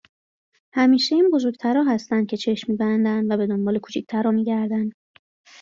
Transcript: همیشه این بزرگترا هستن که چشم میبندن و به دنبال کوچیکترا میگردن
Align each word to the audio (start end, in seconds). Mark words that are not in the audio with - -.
همیشه 0.73 1.15
این 1.15 1.29
بزرگترا 1.33 1.83
هستن 1.83 2.25
که 2.25 2.37
چشم 2.37 2.71
میبندن 2.71 3.31
و 3.31 3.37
به 3.37 3.47
دنبال 3.47 3.79
کوچیکترا 3.79 4.31
میگردن 4.31 4.89